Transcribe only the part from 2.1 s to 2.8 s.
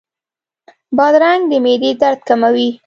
کموي.